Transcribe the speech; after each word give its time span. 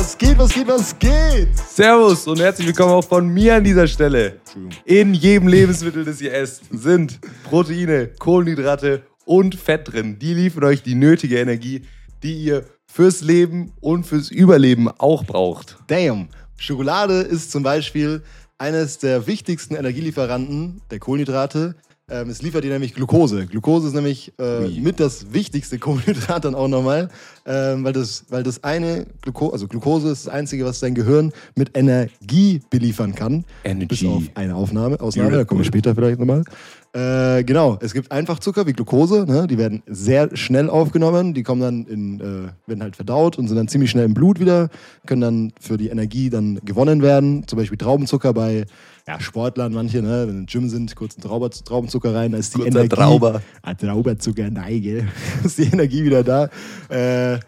Was 0.00 0.16
geht, 0.16 0.38
was 0.38 0.54
geht, 0.54 0.66
was 0.66 0.98
geht? 0.98 1.48
Servus 1.58 2.26
und 2.26 2.40
herzlich 2.40 2.68
willkommen 2.68 2.94
auch 2.94 3.04
von 3.04 3.28
mir 3.28 3.56
an 3.56 3.64
dieser 3.64 3.86
Stelle. 3.86 4.40
In 4.86 5.12
jedem 5.12 5.46
Lebensmittel, 5.46 6.06
das 6.06 6.22
ihr 6.22 6.32
esst, 6.32 6.62
sind 6.70 7.20
Proteine, 7.44 8.08
Kohlenhydrate 8.18 9.02
und 9.26 9.56
Fett 9.56 9.92
drin. 9.92 10.18
Die 10.18 10.32
liefern 10.32 10.64
euch 10.64 10.82
die 10.82 10.94
nötige 10.94 11.38
Energie, 11.38 11.82
die 12.22 12.32
ihr 12.44 12.64
fürs 12.86 13.20
Leben 13.20 13.74
und 13.80 14.06
fürs 14.06 14.30
Überleben 14.30 14.88
auch 14.88 15.22
braucht. 15.24 15.76
Damn. 15.88 16.28
Schokolade 16.56 17.20
ist 17.20 17.52
zum 17.52 17.62
Beispiel 17.62 18.22
eines 18.56 18.96
der 18.96 19.26
wichtigsten 19.26 19.74
Energielieferanten 19.74 20.80
der 20.90 20.98
Kohlenhydrate. 20.98 21.74
Ähm, 22.10 22.28
es 22.28 22.42
liefert 22.42 22.64
dir 22.64 22.72
nämlich 22.72 22.94
Glucose. 22.94 23.46
Glucose 23.46 23.86
ist 23.86 23.94
nämlich 23.94 24.32
äh, 24.38 24.68
mit 24.68 24.98
das 24.98 25.32
wichtigste 25.32 25.78
Kohlenhydrat 25.80 26.44
dann 26.44 26.54
auch 26.54 26.68
nochmal, 26.68 27.08
ähm, 27.46 27.84
weil, 27.84 27.92
das, 27.92 28.24
weil 28.28 28.42
das 28.42 28.64
eine, 28.64 29.06
Glucose, 29.22 29.52
also 29.52 29.68
Glucose 29.68 30.10
ist 30.10 30.26
das 30.26 30.32
Einzige, 30.32 30.64
was 30.64 30.80
dein 30.80 30.94
Gehirn 30.94 31.32
mit 31.54 31.76
Energie 31.76 32.60
beliefern 32.70 33.14
kann. 33.14 33.44
Energy. 33.64 33.86
Bis 33.86 34.04
auf 34.04 34.22
eine 34.34 34.56
Aufnahme, 34.56 35.00
Ausnahme, 35.00 35.30
da 35.36 35.44
kommen 35.44 35.60
wir 35.60 35.64
später 35.64 35.94
vielleicht 35.94 36.18
nochmal. 36.18 36.44
Äh, 36.92 37.44
genau, 37.44 37.78
es 37.80 37.94
gibt 37.94 38.10
Einfachzucker 38.10 38.66
wie 38.66 38.72
Glucose, 38.72 39.24
ne? 39.24 39.46
die 39.46 39.58
werden 39.58 39.82
sehr 39.86 40.36
schnell 40.36 40.68
aufgenommen, 40.68 41.34
die 41.34 41.44
kommen 41.44 41.60
dann 41.60 41.86
in, 41.86 42.20
äh, 42.20 42.68
werden 42.68 42.82
halt 42.82 42.96
verdaut 42.96 43.38
und 43.38 43.46
sind 43.46 43.56
dann 43.56 43.68
ziemlich 43.68 43.92
schnell 43.92 44.06
im 44.06 44.14
Blut 44.14 44.40
wieder, 44.40 44.70
können 45.06 45.20
dann 45.20 45.52
für 45.60 45.76
die 45.76 45.88
Energie 45.88 46.30
dann 46.30 46.58
gewonnen 46.64 47.00
werden. 47.00 47.46
Zum 47.46 47.60
Beispiel 47.60 47.78
Traubenzucker 47.78 48.34
bei 48.34 48.66
ja, 49.06 49.20
Sportlern, 49.20 49.72
manche, 49.72 50.02
ne? 50.02 50.26
wenn 50.26 50.34
sie 50.34 50.40
im 50.40 50.46
Gym 50.46 50.68
sind, 50.68 50.96
kurz 50.96 51.14
Trauber, 51.14 51.50
Traubenzucker 51.50 52.12
rein, 52.12 52.32
da 52.32 52.38
ist 52.38 52.54
die 52.54 52.58
Kurzer 52.58 52.80
Energie. 52.80 52.96
Trauber. 52.96 53.42
Ah, 53.62 53.74
Trauberzucker, 53.74 54.50
nein, 54.50 54.82
gell? 54.82 55.08
ist 55.44 55.58
die 55.58 55.64
Energie 55.64 56.02
wieder 56.02 56.24
da. 56.24 56.48
Äh, 56.88 57.38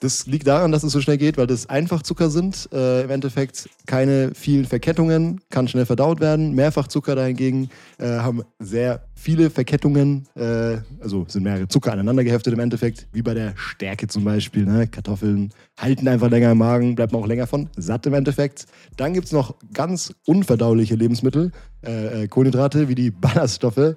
das 0.00 0.26
liegt 0.26 0.46
daran, 0.46 0.72
dass 0.72 0.82
es 0.82 0.92
so 0.92 1.00
schnell 1.02 1.18
geht, 1.18 1.36
weil 1.36 1.46
das 1.46 1.68
Einfachzucker 1.68 2.30
sind. 2.30 2.68
Äh, 2.72 3.02
Im 3.02 3.10
Endeffekt 3.10 3.68
keine 3.86 4.32
vielen 4.34 4.64
Verkettungen, 4.64 5.42
kann 5.50 5.68
schnell 5.68 5.84
verdaut 5.84 6.20
werden. 6.20 6.54
Mehrfachzucker 6.54 7.14
dahingegen 7.14 7.70
äh, 7.98 8.06
haben 8.06 8.42
sehr 8.58 9.04
viele 9.14 9.50
Verkettungen, 9.50 10.26
äh, 10.36 10.78
also 11.00 11.26
sind 11.28 11.42
mehrere 11.42 11.68
Zucker 11.68 11.92
aneinander 11.92 12.24
geheftet 12.24 12.54
im 12.54 12.60
Endeffekt, 12.60 13.08
wie 13.12 13.20
bei 13.20 13.34
der 13.34 13.52
Stärke 13.56 14.06
zum 14.06 14.24
Beispiel. 14.24 14.64
Ne? 14.64 14.86
Kartoffeln 14.86 15.52
halten 15.78 16.08
einfach 16.08 16.30
länger 16.30 16.52
im 16.52 16.58
Magen, 16.58 16.94
bleibt 16.94 17.12
man 17.12 17.22
auch 17.22 17.26
länger 17.26 17.46
von 17.46 17.68
satt 17.76 18.06
im 18.06 18.14
Endeffekt. 18.14 18.66
Dann 18.96 19.12
gibt 19.12 19.26
es 19.26 19.32
noch 19.32 19.54
ganz 19.74 20.14
unverdauliche 20.26 20.94
Lebensmittel, 20.94 21.52
äh, 21.84 22.22
äh, 22.22 22.28
Kohlenhydrate 22.28 22.88
wie 22.88 22.94
die 22.94 23.10
Ballaststoffe. 23.10 23.96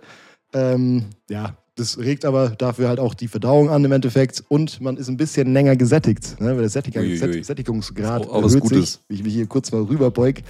Ähm, 0.54 1.06
ja, 1.30 1.56
das 1.76 1.98
regt 1.98 2.24
aber 2.26 2.50
dafür 2.50 2.88
halt 2.88 3.00
auch 3.00 3.14
die 3.16 3.28
Verdauung 3.28 3.70
an 3.70 3.84
im 3.84 3.92
Endeffekt 3.92 4.44
und 4.48 4.80
man 4.80 4.96
ist 4.98 5.08
ein 5.10 5.18
bisschen 5.18 5.52
länger 5.54 5.76
gesättigt, 5.76 6.40
ne? 6.40 6.50
weil 6.52 6.60
der 6.60 6.70
Sättigung, 6.70 7.04
Sättigungsgrad 7.44 8.22
Ist 8.24 8.30
auch- 8.30 8.34
auch 8.36 8.44
erhöht 8.44 8.60
Gutes. 8.62 8.92
sich, 8.94 9.00
wie 9.08 9.16
ich 9.16 9.24
mich 9.24 9.34
hier 9.34 9.48
kurz 9.48 9.72
mal 9.72 9.82
rüberbeug. 9.82 10.42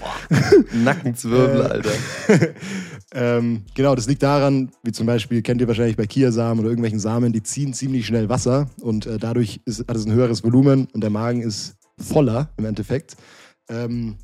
Nackenzwirbel, 0.74 1.62
Äh, 1.62 1.64
Alter. 1.64 1.92
ähm, 3.14 3.64
genau, 3.74 3.96
das 3.96 4.08
liegt 4.08 4.24
daran, 4.24 4.72
wie 4.84 4.92
zum 4.92 5.06
Beispiel, 5.06 5.42
kennt 5.42 5.62
ihr 5.62 5.68
wahrscheinlich 5.68 5.96
bei 5.98 6.06
Kiasamen 6.08 6.60
oder 6.60 6.70
irgendwelchen 6.70 7.00
Samen, 7.00 7.32
die 7.34 7.44
ziehen 7.44 7.74
ziemlich 7.74 8.06
schnell 8.06 8.30
Wasser 8.30 8.70
und 8.82 9.06
äh, 9.06 9.18
dadurch 9.18 9.62
ist, 9.66 9.88
hat 9.88 9.96
es 9.96 10.06
ein 10.06 10.12
höheres 10.14 10.44
Volumen 10.44 10.88
und 10.94 11.02
der 11.02 11.10
Magen 11.10 11.42
ist 11.42 11.76
voller 11.98 12.50
im 12.58 12.66
Endeffekt. 12.66 13.16
Ähm, 13.70 14.16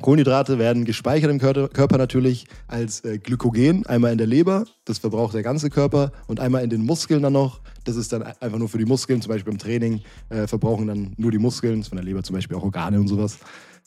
Kohlenhydrate 0.00 0.58
werden 0.58 0.84
gespeichert 0.84 1.30
im 1.30 1.38
Körper, 1.38 1.98
natürlich 1.98 2.46
als 2.66 3.04
äh, 3.04 3.18
Glykogen, 3.18 3.84
einmal 3.86 4.12
in 4.12 4.18
der 4.18 4.26
Leber, 4.26 4.64
das 4.84 4.98
verbraucht 4.98 5.34
der 5.34 5.42
ganze 5.42 5.68
Körper, 5.68 6.12
und 6.26 6.40
einmal 6.40 6.64
in 6.64 6.70
den 6.70 6.84
Muskeln 6.84 7.22
dann 7.22 7.34
noch. 7.34 7.60
Das 7.84 7.96
ist 7.96 8.12
dann 8.12 8.22
einfach 8.22 8.58
nur 8.58 8.68
für 8.68 8.78
die 8.78 8.86
Muskeln, 8.86 9.20
zum 9.20 9.30
Beispiel 9.30 9.52
beim 9.52 9.58
Training 9.58 10.00
äh, 10.30 10.46
verbrauchen 10.46 10.86
dann 10.86 11.12
nur 11.18 11.30
die 11.30 11.38
Muskeln, 11.38 11.84
von 11.84 11.96
der 11.96 12.04
Leber 12.04 12.22
zum 12.22 12.34
Beispiel 12.34 12.56
auch 12.56 12.62
Organe 12.62 12.98
und 12.98 13.08
sowas. 13.08 13.38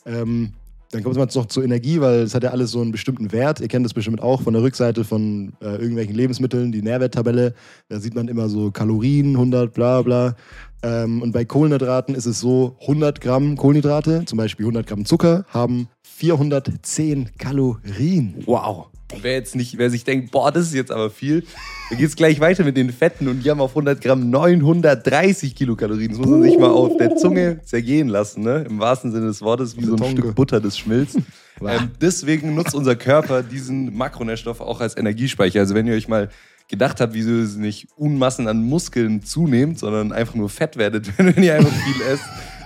Ähm, 0.06 0.52
dann 0.90 1.02
kommt 1.02 1.16
man 1.16 1.28
noch 1.34 1.46
zur 1.46 1.64
Energie, 1.64 2.00
weil 2.00 2.20
es 2.20 2.34
hat 2.34 2.42
ja 2.42 2.50
alles 2.50 2.70
so 2.70 2.80
einen 2.80 2.92
bestimmten 2.92 3.32
Wert. 3.32 3.60
Ihr 3.60 3.68
kennt 3.68 3.84
das 3.84 3.94
bestimmt 3.94 4.22
auch 4.22 4.42
von 4.42 4.52
der 4.54 4.62
Rückseite 4.62 5.04
von 5.04 5.52
äh, 5.60 5.76
irgendwelchen 5.76 6.14
Lebensmitteln, 6.14 6.72
die 6.72 6.82
Nährwerttabelle. 6.82 7.54
Da 7.88 8.00
sieht 8.00 8.14
man 8.14 8.28
immer 8.28 8.48
so 8.48 8.70
Kalorien, 8.70 9.34
100, 9.34 9.72
bla 9.72 10.02
bla. 10.02 10.36
Ähm, 10.82 11.22
und 11.22 11.32
bei 11.32 11.44
Kohlenhydraten 11.44 12.14
ist 12.14 12.26
es 12.26 12.40
so, 12.40 12.76
100 12.82 13.20
Gramm 13.20 13.56
Kohlenhydrate, 13.56 14.24
zum 14.26 14.38
Beispiel 14.38 14.66
100 14.66 14.86
Gramm 14.86 15.04
Zucker, 15.04 15.44
haben 15.48 15.88
410 16.02 17.30
Kalorien. 17.38 18.34
Wow. 18.46 18.86
Wer 19.20 19.34
jetzt 19.34 19.54
nicht, 19.54 19.78
wer 19.78 19.90
sich 19.90 20.04
denkt, 20.04 20.32
boah, 20.32 20.50
das 20.50 20.66
ist 20.66 20.74
jetzt 20.74 20.90
aber 20.90 21.10
viel, 21.10 21.44
dann 21.90 21.98
geht's 21.98 22.16
gleich 22.16 22.40
weiter 22.40 22.64
mit 22.64 22.76
den 22.76 22.90
Fetten 22.90 23.28
und 23.28 23.44
die 23.44 23.50
haben 23.50 23.60
auf 23.60 23.70
100 23.70 24.00
Gramm 24.00 24.30
930 24.30 25.54
Kilokalorien. 25.54 26.10
Das 26.10 26.18
muss 26.18 26.28
man 26.28 26.42
sich 26.42 26.58
mal 26.58 26.70
auf 26.70 26.96
der 26.96 27.16
Zunge 27.16 27.60
zergehen 27.62 28.08
lassen, 28.08 28.42
ne? 28.42 28.66
Im 28.68 28.80
wahrsten 28.80 29.12
Sinne 29.12 29.26
des 29.26 29.42
Wortes, 29.42 29.76
wie 29.76 29.84
so 29.84 29.92
ein 29.92 29.98
Tonke. 29.98 30.22
Stück 30.22 30.34
Butter, 30.34 30.60
das 30.60 30.78
schmilzt. 30.78 31.18
Ähm, 31.58 31.92
deswegen 32.02 32.54
nutzt 32.54 32.74
unser 32.74 32.96
Körper 32.96 33.42
diesen 33.42 33.96
Makronährstoff 33.96 34.60
auch 34.60 34.82
als 34.82 34.94
Energiespeicher. 34.94 35.60
Also 35.60 35.74
wenn 35.74 35.86
ihr 35.86 35.94
euch 35.94 36.06
mal 36.06 36.28
gedacht 36.68 37.00
habt, 37.00 37.14
wieso 37.14 37.30
ihr 37.30 37.58
nicht 37.58 37.88
Unmassen 37.96 38.46
an 38.46 38.62
Muskeln 38.62 39.22
zunehmt, 39.22 39.78
sondern 39.78 40.12
einfach 40.12 40.34
nur 40.34 40.50
fett 40.50 40.76
werdet, 40.76 41.10
wenn 41.16 41.42
ihr 41.42 41.54
einfach 41.54 41.72
viel 41.72 42.02
esst, 42.12 42.24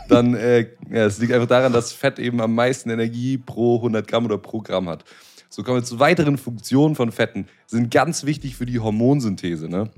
dann 0.08 0.34
äh, 0.34 0.66
ja, 0.90 1.06
es 1.06 1.18
liegt 1.18 1.32
einfach 1.32 1.46
daran, 1.46 1.72
dass 1.72 1.92
Fett 1.92 2.18
eben 2.18 2.40
am 2.40 2.54
meisten 2.54 2.90
Energie 2.90 3.38
pro 3.38 3.76
100 3.76 4.06
Gramm 4.08 4.24
oder 4.24 4.38
pro 4.38 4.60
Gramm 4.60 4.88
hat. 4.88 5.04
So 5.52 5.64
kommen 5.64 5.78
wir 5.78 5.84
zu 5.84 5.98
weiteren 5.98 6.38
Funktionen 6.38 6.94
von 6.94 7.10
Fetten. 7.10 7.46
Sind 7.66 7.90
ganz 7.90 8.24
wichtig 8.24 8.54
für 8.54 8.66
die 8.66 8.78
Hormonsynthese. 8.78 9.68
Ne? 9.68 9.90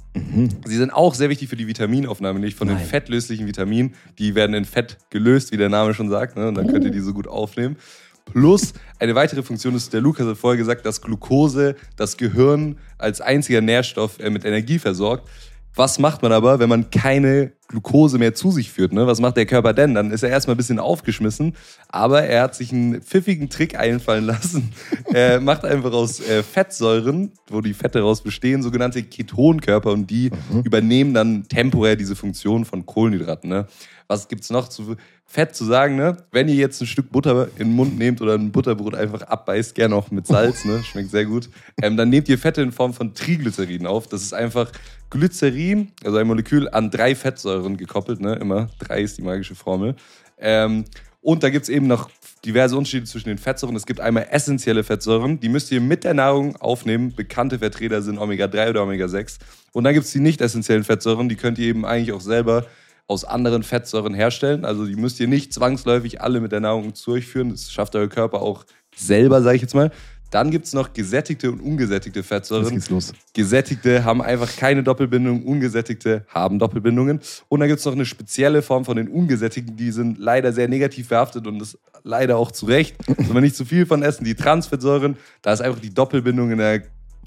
Sie 0.65 0.77
sind 0.77 0.91
auch 0.91 1.13
sehr 1.13 1.29
wichtig 1.29 1.51
für 1.51 1.57
die 1.57 1.67
Vitaminaufnahme, 1.67 2.41
nicht 2.41 2.57
von 2.57 2.69
den 2.69 2.79
Nein. 2.79 2.87
fettlöslichen 2.87 3.47
Vitaminen. 3.47 3.95
Die 4.19 4.35
werden 4.35 4.55
in 4.55 4.65
Fett 4.65 4.97
gelöst, 5.11 5.53
wie 5.53 5.59
der 5.59 5.69
Name 5.69 5.93
schon 5.93 6.09
sagt. 6.09 6.39
Ne? 6.39 6.49
Und 6.49 6.55
dann 6.55 6.69
könnt 6.69 6.87
ihr 6.87 6.91
die 6.91 7.01
so 7.01 7.13
gut 7.13 7.29
aufnehmen. 7.29 7.77
Plus 8.25 8.73
eine 8.99 9.15
weitere 9.15 9.43
Funktion 9.43 9.75
ist, 9.75 9.93
der 9.93 10.01
Lukas 10.01 10.27
hat 10.27 10.39
vorher 10.39 10.57
gesagt, 10.57 10.87
dass 10.87 11.03
Glucose 11.03 11.77
das 11.97 12.17
Gehirn 12.17 12.79
als 12.97 13.21
einziger 13.21 13.61
Nährstoff 13.61 14.21
äh, 14.21 14.31
mit 14.31 14.47
Energie 14.47 14.79
versorgt. 14.79 15.29
Was 15.75 15.99
macht 15.99 16.23
man 16.23 16.33
aber, 16.33 16.59
wenn 16.59 16.69
man 16.69 16.91
keine 16.91 17.53
Glucose 17.69 18.19
mehr 18.19 18.35
zu 18.35 18.51
sich 18.51 18.71
führt? 18.71 18.93
Ne? 18.93 19.07
Was 19.07 19.21
macht 19.21 19.39
der 19.39 19.47
Körper 19.47 19.73
denn? 19.73 19.95
Dann 19.95 20.11
ist 20.11 20.23
er 20.23 20.29
erstmal 20.29 20.55
ein 20.55 20.59
bisschen 20.59 20.79
aufgeschmissen, 20.79 21.55
aber 21.89 22.25
er 22.25 22.43
hat 22.43 22.55
sich 22.55 22.73
einen 22.73 23.01
pfiffigen 23.01 23.49
Trick 23.49 23.79
einfallen 23.79 24.27
lassen. 24.27 24.73
er 25.13 25.41
macht 25.41 25.65
einfach 25.65 25.93
aus 25.93 26.21
äh, 26.21 26.43
Fettsäuren, 26.43 27.33
wo 27.49 27.63
die 27.63 27.73
Fette 27.73 28.01
daraus 28.01 28.23
bestehen, 28.23 28.63
sogenannte 28.63 29.03
Ketonkörper 29.03 29.93
und 29.93 30.11
die 30.11 30.31
übernehmen 30.63 31.15
dann 31.15 31.49
temporär 31.49 31.97
diese 31.97 32.17
Funktion 32.17 32.67
von 32.67 32.85
Kohlenhydraten. 32.85 33.49
Ne? 33.49 33.67
Was 34.09 34.29
gibt's 34.29 34.51
noch 34.51 34.69
zu 34.69 34.97
Fett 35.33 35.57
zu 35.57 35.65
sagen? 35.65 35.97
Ne? 35.97 36.19
Wenn 36.31 36.47
ihr 36.47 36.57
jetzt 36.57 36.79
ein 36.83 36.87
Stück 36.87 37.11
Butter 37.11 37.49
in 37.57 37.69
den 37.69 37.73
Mund 37.75 37.99
nehmt 37.99 38.21
oder 38.21 38.35
ein 38.35 38.53
Butterbrot 38.53 38.95
einfach 38.95 39.23
abbeißt, 39.23 39.75
gerne 39.75 39.97
auch 39.97 40.11
mit 40.11 40.27
Salz, 40.27 40.67
ne? 40.67 40.85
schmeckt 40.85 41.11
sehr 41.11 41.25
gut, 41.25 41.49
ähm, 41.81 41.97
dann 41.97 42.11
nehmt 42.11 42.29
ihr 42.29 42.37
Fette 42.37 42.61
in 42.61 42.71
Form 42.71 42.93
von 42.93 43.15
Triglycerin 43.15 43.87
auf. 43.87 44.07
Das 44.09 44.21
ist 44.21 44.35
einfach 44.35 44.71
Glycerin, 45.09 45.91
also 46.05 46.19
ein 46.19 46.27
Molekül 46.27 46.69
an 46.69 46.91
drei 46.91 47.15
Fettsäuren 47.15 47.79
gekoppelt, 47.79 48.21
ne? 48.21 48.35
immer 48.35 48.69
drei 48.79 49.01
ist 49.01 49.17
die 49.17 49.23
magische 49.23 49.55
Formel. 49.55 49.97
Ähm, 50.37 50.85
und 51.23 51.43
da 51.43 51.49
gibt's 51.49 51.71
eben 51.71 51.87
noch 51.87 52.11
diverse 52.45 52.77
Unterschiede 52.77 53.07
zwischen 53.07 53.31
den 53.31 53.39
Fettsäuren. 53.39 53.75
Es 53.75 53.87
gibt 53.87 54.01
einmal 54.01 54.27
essentielle 54.31 54.85
Fettsäuren, 54.85 55.41
die 55.41 55.49
müsst 55.49 55.73
ihr 55.73 55.81
mit 55.81 56.05
der 56.05 56.13
Nahrung 56.13 56.57
aufnehmen. 56.57 57.15
Bekannte 57.17 57.61
Vertreter 57.61 58.03
sind 58.03 58.19
Omega-3 58.19 58.69
oder 58.69 58.83
Omega-6. 58.83 59.39
Und 59.73 59.85
dann 59.85 59.95
gibt's 59.95 60.13
die 60.13 60.21
nicht 60.21 60.43
essentiellen 60.43 60.85
Fettsäuren, 60.85 61.31
die 61.31 61.37
könnt 61.37 61.59
ihr 61.59 61.69
eben 61.69 61.87
eigentlich 61.87 62.13
auch 62.13 62.21
selber 62.21 62.67
aus 63.07 63.25
anderen 63.25 63.63
Fettsäuren 63.63 64.15
herstellen. 64.15 64.65
Also 64.65 64.87
die 64.87 64.97
müsst 64.97 65.21
ihr 65.21 65.29
nicht 65.29 65.53
zwangsläufig 65.53 66.21
alle 66.21 66.41
mit 66.41 66.53
der 66.53 66.61
Nahrung 66.61 66.95
zu 66.95 67.13
euch 67.13 67.27
führen. 67.27 67.51
Das 67.51 67.73
schafft 67.73 67.95
euer 67.97 68.09
Körper 68.09 68.43
auch 68.43 68.65
selber, 68.97 69.43
sage 69.43 69.57
ich 69.57 69.63
jetzt 69.63 69.75
mal. 69.75 69.91
Dann 70.31 70.51
gibt's 70.51 70.73
noch 70.73 70.95
gesättigte 70.95 71.53
und 71.53 71.61
ungesättigte 71.61 72.21
Jetzt 72.21 72.29
Fettsäuren. 72.29 72.71
geht's 72.71 72.89
los. 72.89 73.13
Gesättigte 73.35 74.03
haben 74.05 74.23
einfach 74.23 74.57
keine 74.57 74.83
Doppelbindung, 74.83 75.45
ungesättigte 75.45 76.25
haben 76.29 76.59
Doppelbindungen. 76.59 77.21
Und 77.49 77.61
dann 77.61 77.69
gibt 77.69 77.81
es 77.81 77.85
noch 77.85 77.93
eine 77.93 78.07
spezielle 78.07 78.63
Form 78.63 78.87
von 78.87 78.97
den 78.97 79.09
ungesättigten, 79.09 79.77
die 79.77 79.91
sind 79.91 80.19
leider 80.19 80.55
sehr 80.55 80.69
negativ 80.69 81.11
behaftet 81.11 81.47
und 81.47 81.59
das 81.59 81.79
leider 82.03 82.39
auch 82.39 82.51
zu 82.51 82.65
Recht. 82.65 82.97
Soll 83.07 83.35
man 83.35 83.43
nicht 83.43 83.57
zu 83.57 83.67
viel 83.67 83.85
von 83.85 84.03
essen. 84.03 84.25
Die 84.25 84.35
Transfettsäuren, 84.35 85.19
da 85.43 85.53
ist 85.53 85.61
einfach 85.61 85.81
die 85.81 85.93
Doppelbindung 85.93 86.51
in 86.51 86.59
der 86.59 86.83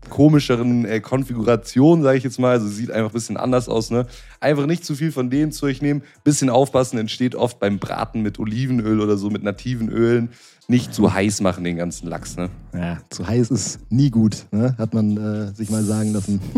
komischeren 0.10 0.86
äh, 0.86 1.00
Konfiguration, 1.00 2.04
sage 2.04 2.18
ich 2.18 2.24
jetzt 2.24 2.40
mal. 2.40 2.52
Also 2.52 2.68
sieht 2.68 2.92
einfach 2.92 3.12
ein 3.12 3.14
bisschen 3.14 3.38
anders 3.38 3.70
aus. 3.70 3.92
Ne? 3.92 4.06
Einfach 4.40 4.66
nicht 4.66 4.86
zu 4.86 4.96
viel 4.96 5.12
von 5.12 5.30
denen 5.30 5.52
zu 5.52 5.66
euch 5.66 5.82
nehmen. 5.82 6.04
Bisschen 6.24 6.50
aufpassen, 6.50 6.98
entsteht 6.98 7.36
oft 7.36 7.60
beim 7.60 7.80
Braten 7.80 8.22
mit 8.22 8.40
Olivenöl 8.40 9.00
oder 9.02 9.18
so, 9.18 9.30
mit 9.30 9.44
nativen 9.44 9.90
Ölen. 9.90 10.30
Nicht 10.68 10.96
zu 10.96 11.14
heiß 11.14 11.42
machen, 11.42 11.64
den 11.64 11.78
ganzen 11.78 12.08
Lachs. 12.08 12.38
Ne? 12.38 12.50
Ja, 12.74 12.98
zu 13.10 13.28
heiß 13.28 13.52
ist 13.52 13.80
nie 13.92 14.10
gut, 14.10 14.48
ne? 14.52 14.76
hat 14.80 14.96
man 14.96 15.18
äh, 15.18 15.54
sich 15.54 15.70
mal 15.70 15.84
sagen 15.84 16.14
lassen. 16.14 16.40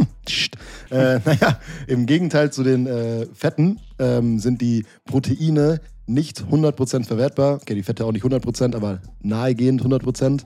Äh, 0.89 1.19
naja, 1.25 1.59
im 1.87 2.05
Gegenteil 2.05 2.51
zu 2.51 2.63
den 2.63 2.87
äh, 2.87 3.25
Fetten 3.33 3.79
ähm, 3.99 4.39
sind 4.39 4.61
die 4.61 4.85
Proteine 5.05 5.81
nicht 6.07 6.43
100% 6.49 7.05
verwertbar. 7.05 7.55
Okay, 7.55 7.75
die 7.75 7.83
Fette 7.83 8.05
auch 8.05 8.11
nicht 8.11 8.25
100%, 8.25 8.75
aber 8.75 9.01
nahegehend 9.21 9.83
100%. 9.83 10.43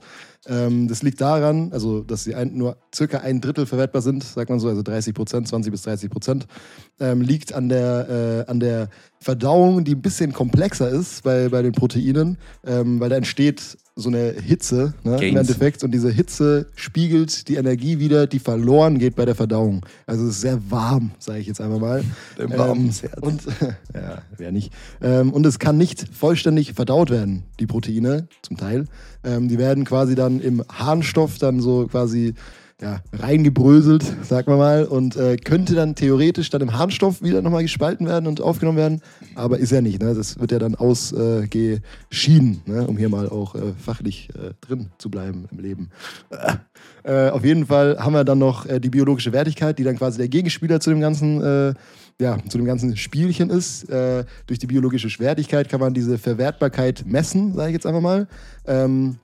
Ähm, 0.48 0.88
das 0.88 1.02
liegt 1.02 1.20
daran, 1.20 1.72
also 1.72 2.00
dass 2.00 2.24
sie 2.24 2.34
ein, 2.34 2.56
nur 2.56 2.76
circa 2.92 3.18
ein 3.18 3.40
Drittel 3.40 3.64
verwertbar 3.64 4.02
sind, 4.02 4.24
sagt 4.24 4.50
man 4.50 4.58
so, 4.58 4.68
also 4.68 4.82
30 4.82 5.14
Prozent, 5.14 5.46
20 5.46 5.70
bis 5.70 5.82
30 5.82 6.10
Prozent, 6.10 6.46
ähm, 6.98 7.20
liegt 7.20 7.52
an 7.52 7.68
der, 7.68 8.44
äh, 8.46 8.50
an 8.50 8.58
der 8.58 8.88
Verdauung, 9.20 9.84
die 9.84 9.94
ein 9.94 10.02
bisschen 10.02 10.32
komplexer 10.32 10.88
ist 10.88 11.22
bei, 11.22 11.48
bei 11.48 11.62
den 11.62 11.72
Proteinen, 11.72 12.38
ähm, 12.64 12.98
weil 12.98 13.08
da 13.08 13.16
entsteht 13.16 13.78
so 13.94 14.08
eine 14.08 14.32
Hitze 14.32 14.94
ne, 15.04 15.22
im 15.22 15.36
Endeffekt 15.36 15.84
und 15.84 15.90
diese 15.92 16.10
Hitze 16.10 16.66
spiegelt 16.74 17.48
die 17.48 17.56
Energie 17.56 17.98
wieder, 17.98 18.26
die 18.26 18.38
verloren 18.38 18.98
geht 18.98 19.16
bei 19.16 19.26
der 19.26 19.34
Verdauung. 19.34 19.84
Also 20.06 20.24
es 20.24 20.36
ist 20.36 20.40
sehr 20.40 20.58
warm, 20.70 21.10
sage 21.18 21.40
ich 21.40 21.46
jetzt 21.46 21.60
einfach 21.60 21.78
mal. 21.78 22.02
Ein 22.38 22.58
warmes 22.58 23.02
ähm, 23.02 23.10
Und 23.20 23.42
ja, 23.94 24.22
wer 24.38 24.50
nicht. 24.50 24.72
Ähm, 25.02 25.32
und 25.32 25.44
es 25.44 25.58
kann 25.58 25.76
nicht 25.76 26.06
vollständig 26.10 26.72
verdaut 26.72 27.10
werden, 27.10 27.44
die 27.60 27.66
Proteine 27.66 28.28
zum 28.40 28.56
Teil. 28.56 28.86
Ähm, 29.24 29.48
die 29.48 29.58
werden 29.58 29.84
quasi 29.84 30.14
dann 30.14 30.31
im 30.40 30.62
Harnstoff 30.68 31.38
dann 31.38 31.60
so 31.60 31.86
quasi 31.86 32.34
ja, 32.82 33.00
reingebröselt, 33.12 34.02
sagen 34.24 34.48
wir 34.48 34.56
mal, 34.56 34.84
und 34.84 35.16
äh, 35.16 35.36
könnte 35.36 35.74
dann 35.76 35.94
theoretisch 35.94 36.50
dann 36.50 36.62
im 36.62 36.76
Harnstoff 36.76 37.22
wieder 37.22 37.40
nochmal 37.40 37.62
gespalten 37.62 38.08
werden 38.08 38.26
und 38.26 38.40
aufgenommen 38.40 38.76
werden, 38.76 39.02
aber 39.36 39.58
ist 39.58 39.70
ja 39.70 39.80
nicht. 39.80 40.02
Ne? 40.02 40.14
Das 40.14 40.40
wird 40.40 40.50
ja 40.50 40.58
dann 40.58 40.74
ausgeschieden, 40.74 42.62
äh, 42.66 42.70
ne? 42.70 42.86
um 42.88 42.96
hier 42.98 43.08
mal 43.08 43.28
auch 43.28 43.54
äh, 43.54 43.72
fachlich 43.78 44.30
äh, 44.34 44.54
drin 44.60 44.90
zu 44.98 45.10
bleiben 45.10 45.46
im 45.52 45.60
Leben. 45.60 45.90
Äh, 47.04 47.30
auf 47.30 47.44
jeden 47.44 47.66
Fall 47.66 47.98
haben 47.98 48.14
wir 48.14 48.24
dann 48.24 48.38
noch 48.38 48.66
äh, 48.66 48.80
die 48.80 48.90
biologische 48.90 49.32
Wertigkeit, 49.32 49.78
die 49.78 49.84
dann 49.84 49.96
quasi 49.96 50.18
der 50.18 50.28
Gegenspieler 50.28 50.80
zu 50.80 50.90
dem 50.90 51.00
ganzen 51.00 51.76
ja, 52.20 52.38
zu 52.48 52.58
dem 52.58 52.66
ganzen 52.66 52.96
Spielchen 52.96 53.50
ist. 53.50 53.88
Äh, 53.90 54.24
durch 54.46 54.58
die 54.58 54.66
biologische 54.66 55.08
Wertigkeit 55.18 55.68
kann 55.68 55.80
man 55.80 55.94
diese 55.94 56.18
Verwertbarkeit 56.18 57.04
messen, 57.06 57.54
sage 57.54 57.70
ich 57.70 57.74
jetzt 57.74 57.86
einfach 57.86 58.00
mal. 58.00 58.28
Ähm, 58.66 59.18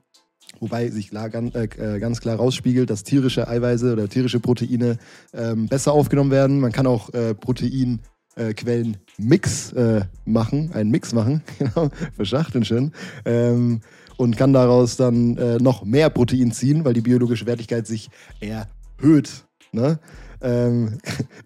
Wobei 0.59 0.89
sich 0.89 1.09
klar, 1.09 1.29
ganz, 1.29 1.55
äh, 1.55 1.65
äh, 1.77 1.99
ganz, 1.99 2.21
klar 2.21 2.35
rausspiegelt, 2.37 2.89
dass 2.89 3.03
tierische 3.03 3.47
Eiweiße 3.47 3.93
oder 3.93 4.09
tierische 4.09 4.39
Proteine 4.39 4.97
ähm, 5.33 5.67
besser 5.67 5.93
aufgenommen 5.93 6.31
werden. 6.31 6.59
Man 6.59 6.71
kann 6.71 6.87
auch 6.87 7.13
äh, 7.13 7.33
Proteinquellen 7.33 8.97
Mix 9.17 9.71
äh, 9.73 10.01
machen, 10.25 10.71
einen 10.73 10.91
Mix 10.91 11.13
machen, 11.13 11.41
genau, 11.59 11.89
verschachteln 12.15 12.65
schön. 12.65 12.91
Ähm, 13.25 13.81
und 14.17 14.35
kann 14.35 14.51
daraus 14.51 14.97
dann 14.97 15.37
äh, 15.37 15.57
noch 15.59 15.85
mehr 15.85 16.09
Protein 16.09 16.51
ziehen, 16.51 16.83
weil 16.83 16.93
die 16.93 17.01
biologische 17.01 17.45
Wertigkeit 17.45 17.87
sich 17.87 18.09
erhöht. 18.41 19.45
Ne? 19.71 19.97
Ähm, 20.41 20.97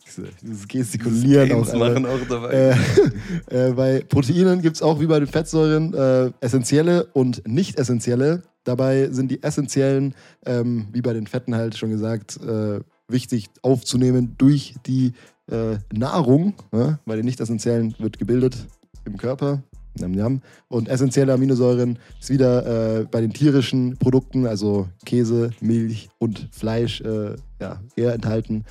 dieses 0.42 0.68
Gestikulieren 0.68 1.52
auch, 1.52 1.74
machen 1.74 2.06
auch 2.06 2.20
dabei. 2.30 2.52
Äh, 2.52 2.76
äh, 3.70 3.74
bei 3.74 4.04
Proteinen 4.08 4.62
gibt 4.62 4.76
es 4.76 4.82
auch 4.82 5.00
wie 5.00 5.08
bei 5.08 5.20
den 5.20 5.28
Fettsäuren 5.28 5.94
äh, 5.94 6.32
essentielle 6.42 7.06
und 7.14 7.48
nicht 7.48 7.80
essentielle. 7.80 8.44
Dabei 8.64 9.10
sind 9.12 9.30
die 9.30 9.44
essentiellen, 9.44 10.16
ähm, 10.46 10.88
wie 10.92 11.02
bei 11.02 11.14
den 11.14 11.28
Fetten 11.28 11.56
halt 11.56 11.78
schon 11.78 11.90
gesagt, 11.90 12.40
äh, 12.42 12.80
wichtig 13.08 13.50
aufzunehmen 13.62 14.36
durch 14.38 14.76
die 14.86 15.14
äh, 15.52 15.78
Nahrung. 15.92 16.54
Ne? 16.72 17.00
Bei 17.06 17.16
den 17.16 17.26
nicht 17.26 17.40
essentiellen 17.40 17.96
wird 18.00 18.20
gebildet 18.20 18.68
im 19.06 19.18
Körper. 19.18 19.64
Und 20.70 20.90
essentielle 20.90 21.34
Aminosäuren 21.34 22.00
ist 22.20 22.30
wieder 22.30 23.02
äh, 23.02 23.06
bei 23.06 23.22
den 23.22 23.32
tierischen 23.32 23.98
Produkten, 23.98 24.48
also 24.48 24.88
Käse, 25.06 25.52
Milch 25.62 26.10
und 26.18 26.50
Fleisch, 26.52 27.02
äh, 27.02 27.36
ja, 27.60 27.80
eher 27.96 28.14
enthalten. 28.14 28.66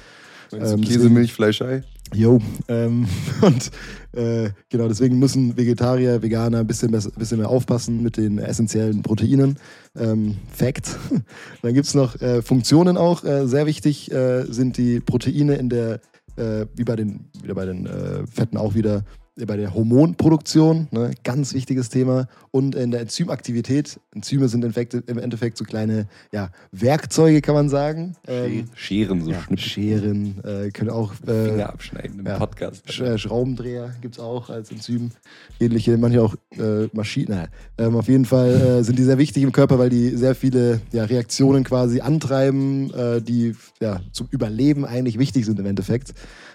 Ähm, 0.52 0.80
Käse, 0.80 1.08
Milch, 1.08 1.32
Fleisch, 1.32 1.62
Ei? 1.62 1.82
Jo, 2.14 2.40
ähm, 2.68 3.06
und 3.40 3.70
äh, 4.12 4.50
genau 4.68 4.88
deswegen 4.88 5.18
müssen 5.18 5.56
Vegetarier, 5.56 6.22
Veganer 6.22 6.58
ein 6.58 6.66
bisschen, 6.66 6.90
besser, 6.90 7.10
bisschen 7.10 7.38
mehr 7.38 7.48
aufpassen 7.48 8.02
mit 8.02 8.18
den 8.18 8.38
essentiellen 8.38 9.02
Proteinen. 9.02 9.56
Ähm, 9.96 10.36
Fact. 10.50 10.98
Dann 11.62 11.74
gibt 11.74 11.86
es 11.86 11.94
noch 11.94 12.20
äh, 12.20 12.42
Funktionen 12.42 12.96
auch. 12.96 13.24
Äh, 13.24 13.46
sehr 13.46 13.66
wichtig 13.66 14.12
äh, 14.12 14.44
sind 14.44 14.76
die 14.76 15.00
Proteine 15.00 15.54
in 15.54 15.70
der, 15.70 16.00
äh, 16.36 16.66
wie 16.74 16.84
bei 16.84 16.96
den, 16.96 17.30
wieder 17.42 17.54
bei 17.54 17.64
den 17.64 17.86
äh, 17.86 18.26
Fetten 18.26 18.58
auch 18.58 18.74
wieder, 18.74 19.04
bei 19.36 19.56
der 19.56 19.72
Hormonproduktion, 19.72 20.88
ne, 20.90 21.12
ganz 21.24 21.54
wichtiges 21.54 21.88
Thema, 21.88 22.28
und 22.50 22.74
in 22.74 22.90
der 22.90 23.00
Enzymaktivität. 23.00 23.98
Enzyme 24.14 24.48
sind 24.48 24.62
im 24.62 25.18
Endeffekt 25.18 25.56
so 25.56 25.64
kleine 25.64 26.06
ja, 26.32 26.50
Werkzeuge, 26.70 27.40
kann 27.40 27.54
man 27.54 27.68
sagen. 27.70 28.14
Ähm, 28.26 28.68
Scheren, 28.74 29.22
so 29.22 29.30
ja, 29.30 29.40
Scheren, 29.56 30.42
äh, 30.44 30.70
können 30.70 30.90
auch. 30.90 31.14
Äh, 31.26 31.48
Finger 31.48 31.70
abschneiden 31.70 32.20
im 32.20 32.26
ja, 32.26 32.38
Podcast. 32.38 32.92
Sch 32.92 33.00
äh, 33.00 33.16
Schraubendreher 33.16 33.94
gibt 34.02 34.16
es 34.16 34.20
auch 34.20 34.50
als 34.50 34.70
Enzym. 34.70 35.12
Ähnliche, 35.58 35.96
manche 35.96 36.22
auch 36.22 36.34
äh, 36.58 36.88
Maschinen. 36.92 37.48
Ähm, 37.78 37.96
auf 37.96 38.08
jeden 38.08 38.26
Fall 38.26 38.50
äh, 38.50 38.84
sind 38.84 38.98
die 38.98 39.04
sehr 39.04 39.18
wichtig 39.18 39.42
im 39.42 39.52
Körper, 39.52 39.78
weil 39.78 39.88
die 39.88 40.10
sehr 40.10 40.34
viele 40.34 40.82
ja, 40.92 41.04
Reaktionen 41.04 41.64
quasi 41.64 42.00
antreiben, 42.00 42.92
die 43.26 43.54
ja, 43.80 44.00
zum 44.12 44.28
Überleben 44.30 44.84
eigentlich 44.84 45.18
wichtig 45.18 45.46
sind 45.46 45.58
im 45.58 45.66
Endeffekt. 45.66 46.12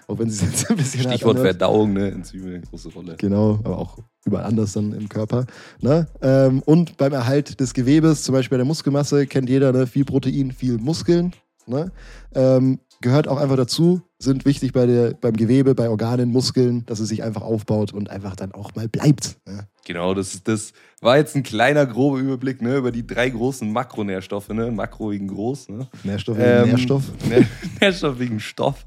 Auch 0.08 0.18
wenn 0.18 0.30
sie 0.30 0.46
jetzt 0.46 0.70
ein 0.70 0.76
bisschen. 0.76 1.02
Stichwort 1.02 1.38
Verdauung, 1.38 1.92
ne? 1.92 2.10
Enzyme, 2.10 2.62
große 2.70 2.90
Rolle. 2.90 3.16
Genau, 3.18 3.60
aber 3.64 3.78
auch 3.78 3.98
überall 4.24 4.44
anders 4.44 4.72
dann 4.72 4.92
im 4.92 5.08
Körper. 5.08 5.46
Ne? 5.80 6.06
Ähm, 6.22 6.62
und 6.64 6.96
beim 6.96 7.12
Erhalt 7.12 7.60
des 7.60 7.74
Gewebes, 7.74 8.22
zum 8.22 8.34
Beispiel 8.34 8.56
bei 8.56 8.58
der 8.58 8.66
Muskelmasse, 8.66 9.26
kennt 9.26 9.48
jeder, 9.48 9.72
ne? 9.72 9.86
viel 9.86 10.04
Protein, 10.04 10.52
viel 10.52 10.78
Muskeln. 10.78 11.32
Ne? 11.66 11.92
Ähm, 12.34 12.80
gehört 13.00 13.28
auch 13.28 13.38
einfach 13.38 13.56
dazu, 13.56 14.02
sind 14.18 14.44
wichtig 14.44 14.72
bei 14.72 14.86
der, 14.86 15.14
beim 15.14 15.34
Gewebe, 15.34 15.74
bei 15.74 15.88
Organen, 15.88 16.30
Muskeln, 16.30 16.84
dass 16.86 16.98
es 16.98 17.08
sich 17.08 17.22
einfach 17.22 17.42
aufbaut 17.42 17.92
und 17.92 18.10
einfach 18.10 18.34
dann 18.34 18.52
auch 18.52 18.74
mal 18.74 18.88
bleibt. 18.88 19.38
Ne? 19.46 19.68
Genau, 19.88 20.12
das, 20.12 20.42
das 20.42 20.72
war 21.00 21.16
jetzt 21.16 21.36
ein 21.36 21.42
kleiner, 21.42 21.86
grober 21.86 22.18
Überblick 22.18 22.60
ne, 22.60 22.76
über 22.76 22.90
die 22.90 23.06
drei 23.06 23.30
großen 23.30 23.72
Makronährstoffe. 23.72 24.48
Ne? 24.50 24.70
Makro 24.70 25.12
wegen 25.12 25.28
groß. 25.28 25.68
Ne? 25.68 25.86
Nährstoff 26.02 26.36
wegen 26.36 26.48
ähm, 26.48 26.68
Nährstoff. 26.68 27.04
Nährstoff 27.80 28.18
wegen 28.18 28.40
Stoff. 28.40 28.84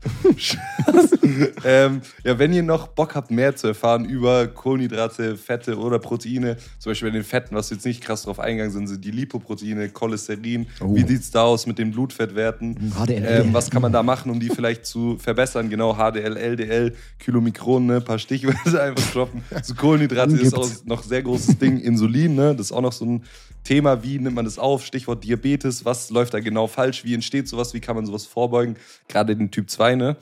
ähm, 1.66 2.02
ja, 2.24 2.38
wenn 2.38 2.54
ihr 2.54 2.64
noch 2.64 2.88
Bock 2.88 3.16
habt, 3.16 3.32
mehr 3.32 3.56
zu 3.56 3.68
erfahren 3.68 4.06
über 4.06 4.48
Kohlenhydrate, 4.48 5.38
Fette 5.38 5.78
oder 5.78 6.00
Proteine, 6.00 6.58
zum 6.78 6.92
Beispiel 6.92 7.10
bei 7.10 7.18
den 7.18 7.24
Fetten, 7.24 7.56
was 7.56 7.70
jetzt 7.70 7.86
nicht 7.86 8.02
krass 8.02 8.24
drauf 8.24 8.40
eingegangen 8.40 8.72
sind, 8.72 8.88
sind 8.88 9.04
die 9.04 9.12
Lipoproteine, 9.12 9.90
Cholesterin. 9.90 10.68
Oh. 10.82 10.94
Wie 10.94 11.08
sieht 11.08 11.22
es 11.22 11.32
da 11.32 11.44
aus 11.44 11.66
mit 11.66 11.80
den 11.80 11.92
Blutfettwerten? 11.92 12.92
HDL. 12.94 13.42
Ähm, 13.46 13.54
was 13.54 13.72
kann 13.72 13.82
man 13.82 13.94
da 13.94 14.04
machen, 14.04 14.30
um 14.30 14.40
die 14.40 14.50
vielleicht 14.50 14.86
zu 14.86 15.18
verbessern? 15.22 15.70
Genau, 15.70 15.96
HDL, 15.96 16.38
LDL, 16.38 16.96
Kilomikron, 17.20 17.86
ne? 17.86 17.96
ein 17.98 18.04
paar 18.04 18.20
Stichwörter 18.20 18.84
einfach 18.84 19.12
droppen. 19.12 19.44
So 19.64 19.76
Kohlenhydrate 19.76 20.36
ist 20.36 20.54
auch 20.54 20.70
noch 20.86 21.04
sehr 21.04 21.22
großes 21.22 21.58
Ding. 21.58 21.80
Insulin, 21.80 22.36
ne? 22.36 22.56
das 22.56 22.68
ist 22.68 22.72
auch 22.72 22.82
noch 22.82 22.94
so 22.94 23.06
ein 23.06 23.24
Thema. 23.64 24.04
Wie 24.04 24.20
nimmt 24.20 24.36
man 24.36 24.46
das 24.46 24.58
auf? 24.58 24.86
Stichwort 24.86 25.24
Diabetes. 25.24 25.86
Was 25.86 26.10
läuft 26.10 26.34
da 26.34 26.40
genau 26.40 26.68
falsch? 26.68 27.04
Wie 27.04 27.14
entsteht 27.14 27.48
sowas? 27.48 27.74
Wie 27.74 27.80
kann 27.80 27.96
man 27.96 28.06
sowas 28.06 28.26
vorbeugen? 28.26 28.76
Gerade 29.08 29.36
den 29.36 29.52
Typ 29.52 29.70
2. 29.70 29.96
Ne? 29.96 30.18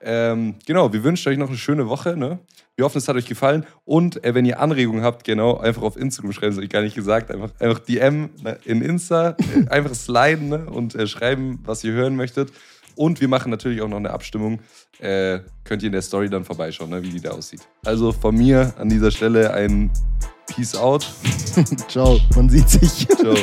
Ähm, 0.00 0.56
genau, 0.66 0.92
wir 0.92 1.02
wünschen 1.02 1.30
euch 1.30 1.38
noch 1.38 1.48
eine 1.48 1.56
schöne 1.56 1.88
Woche. 1.88 2.16
Ne? 2.16 2.38
Wir 2.76 2.84
hoffen, 2.84 2.98
es 2.98 3.06
hat 3.08 3.16
euch 3.16 3.26
gefallen. 3.26 3.64
Und 3.84 4.24
äh, 4.24 4.34
wenn 4.34 4.44
ihr 4.44 4.60
Anregungen 4.60 5.02
habt, 5.02 5.24
genau, 5.24 5.58
einfach 5.58 5.82
auf 5.82 5.96
Instagram 5.96 6.32
schreiben, 6.32 6.48
das 6.48 6.56
habe 6.56 6.64
ich 6.64 6.70
gar 6.70 6.82
nicht 6.82 6.96
gesagt. 6.96 7.30
Einfach, 7.30 7.50
einfach 7.60 7.78
DM 7.78 8.30
ne, 8.42 8.58
in 8.64 8.82
Insta, 8.82 9.36
äh, 9.38 9.68
einfach 9.70 9.94
sliden 9.94 10.48
ne? 10.48 10.66
und 10.66 10.94
äh, 10.94 11.06
schreiben, 11.06 11.60
was 11.64 11.84
ihr 11.84 11.92
hören 11.92 12.16
möchtet. 12.16 12.52
Und 12.96 13.20
wir 13.20 13.28
machen 13.28 13.50
natürlich 13.50 13.82
auch 13.82 13.88
noch 13.88 13.96
eine 13.96 14.10
Abstimmung. 14.10 14.60
Äh, 15.00 15.40
könnt 15.64 15.82
ihr 15.82 15.86
in 15.86 15.92
der 15.92 16.02
Story 16.02 16.28
dann 16.28 16.44
vorbeischauen, 16.44 16.90
ne, 16.90 17.02
wie 17.02 17.10
die 17.10 17.20
da 17.20 17.30
aussieht. 17.30 17.60
Also 17.84 18.12
von 18.12 18.36
mir 18.36 18.74
an 18.78 18.88
dieser 18.88 19.10
Stelle 19.10 19.52
ein 19.52 19.90
Peace 20.46 20.74
out. 20.76 21.10
Ciao, 21.88 22.20
man 22.34 22.48
sieht 22.48 22.68
sich. 22.68 23.08
Ciao. 23.08 23.34